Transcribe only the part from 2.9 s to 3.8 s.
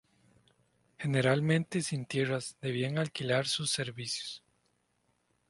alquilar sus